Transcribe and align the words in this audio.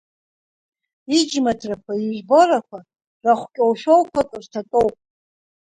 Иџьмаҭрақәа, 1.17 1.93
ижәборақәа 2.05 2.79
рахә 3.25 3.45
кьоушәоуқәак 3.55 4.29
рҭатәоуп. 4.43 4.95